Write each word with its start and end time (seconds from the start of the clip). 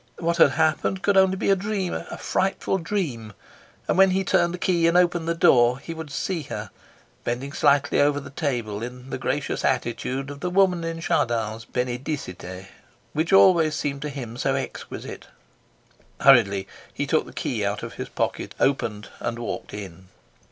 What 0.17 0.37
had 0.37 0.53
happened 0.53 1.03
could 1.03 1.15
only 1.15 1.35
be 1.35 1.51
a 1.51 1.55
dream, 1.55 1.93
a 1.93 2.17
frightful 2.17 2.79
dream; 2.79 3.33
and 3.87 3.99
when 3.99 4.09
he 4.09 4.23
turned 4.23 4.51
the 4.51 4.57
key 4.57 4.87
and 4.87 4.97
opened 4.97 5.27
the 5.27 5.35
door, 5.35 5.77
he 5.77 5.93
would 5.93 6.09
see 6.09 6.41
her 6.41 6.71
bending 7.23 7.53
slightly 7.53 8.01
over 8.01 8.19
the 8.19 8.31
table 8.31 8.81
in 8.81 9.11
the 9.11 9.19
gracious 9.19 9.63
attitude 9.63 10.31
of 10.31 10.39
the 10.39 10.49
woman 10.49 10.83
in 10.83 11.01
Chardin's, 11.01 11.67
which 13.13 13.31
always 13.31 13.75
seemed 13.75 14.01
to 14.01 14.09
him 14.09 14.37
so 14.37 14.55
exquisite. 14.55 15.27
Hurriedly 16.21 16.67
he 16.91 17.05
took 17.05 17.27
the 17.27 17.31
key 17.31 17.63
out 17.63 17.83
of 17.83 17.93
his 17.93 18.09
pocket, 18.09 18.55
opened, 18.59 19.09
and 19.19 19.37
walked 19.37 19.71
in. 19.71 20.07